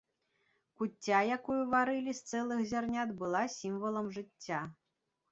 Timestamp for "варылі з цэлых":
1.73-2.63